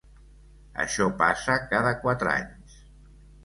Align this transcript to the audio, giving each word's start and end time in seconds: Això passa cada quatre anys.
Això 0.85 1.07
passa 1.21 1.59
cada 1.75 1.95
quatre 2.03 2.35
anys. 2.41 2.83